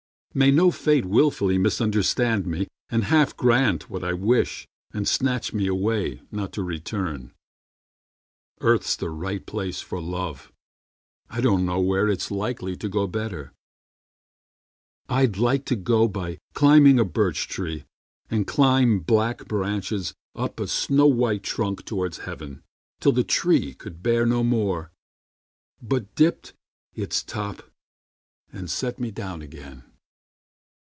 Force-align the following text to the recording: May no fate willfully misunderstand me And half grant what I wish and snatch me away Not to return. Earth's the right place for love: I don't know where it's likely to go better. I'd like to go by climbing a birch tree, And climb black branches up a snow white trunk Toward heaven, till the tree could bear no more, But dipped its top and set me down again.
May 0.33 0.49
no 0.49 0.71
fate 0.71 1.03
willfully 1.03 1.57
misunderstand 1.57 2.47
me 2.47 2.69
And 2.87 3.03
half 3.03 3.35
grant 3.35 3.89
what 3.89 4.01
I 4.01 4.13
wish 4.13 4.65
and 4.93 5.05
snatch 5.05 5.51
me 5.51 5.67
away 5.67 6.21
Not 6.31 6.53
to 6.53 6.63
return. 6.63 7.33
Earth's 8.61 8.95
the 8.95 9.09
right 9.09 9.45
place 9.45 9.81
for 9.81 9.99
love: 9.99 10.49
I 11.29 11.41
don't 11.41 11.65
know 11.65 11.81
where 11.81 12.07
it's 12.07 12.31
likely 12.31 12.77
to 12.77 12.87
go 12.87 13.07
better. 13.07 13.51
I'd 15.09 15.35
like 15.35 15.65
to 15.65 15.75
go 15.75 16.07
by 16.07 16.37
climbing 16.53 16.97
a 16.97 17.03
birch 17.03 17.49
tree, 17.49 17.83
And 18.29 18.47
climb 18.47 19.01
black 19.01 19.49
branches 19.49 20.13
up 20.33 20.61
a 20.61 20.67
snow 20.69 21.07
white 21.07 21.43
trunk 21.43 21.83
Toward 21.83 22.15
heaven, 22.15 22.63
till 23.01 23.11
the 23.11 23.25
tree 23.25 23.73
could 23.73 24.01
bear 24.01 24.25
no 24.25 24.45
more, 24.45 24.91
But 25.81 26.15
dipped 26.15 26.53
its 26.95 27.21
top 27.21 27.69
and 28.49 28.69
set 28.69 28.97
me 28.97 29.11
down 29.11 29.41
again. 29.41 29.83